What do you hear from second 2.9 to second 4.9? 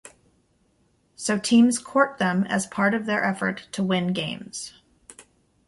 of their effort to win games.